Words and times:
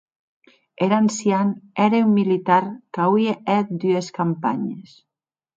Er 0.85 0.91
ancian 0.99 1.49
ère 1.85 1.97
un 2.07 2.09
militar 2.17 2.63
qu'auie 2.93 3.35
hèt 3.55 3.69
dues 3.85 4.07
campanhes. 4.17 4.93